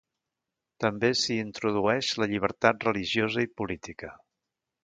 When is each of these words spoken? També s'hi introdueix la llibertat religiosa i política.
També 0.85 1.11
s'hi 1.19 1.37
introdueix 1.41 2.09
la 2.23 2.29
llibertat 2.33 2.89
religiosa 2.91 3.47
i 3.49 3.55
política. 3.63 4.11